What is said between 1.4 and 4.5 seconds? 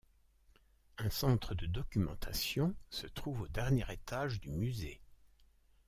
de documentation se trouve au dernier étage du